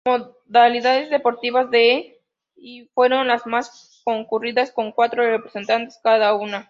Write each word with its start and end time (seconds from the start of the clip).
Las 0.03 0.23
modalidades 0.47 1.11
deportivas 1.11 1.69
de 1.69 2.19
y 2.57 2.85
fueron 2.95 3.27
las 3.27 3.45
más 3.45 4.01
concurridas 4.03 4.71
con 4.71 4.91
cuatro 4.93 5.21
representantes 5.23 5.99
cada 6.03 6.33
una. 6.33 6.59